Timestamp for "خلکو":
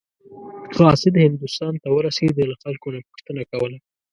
2.63-2.87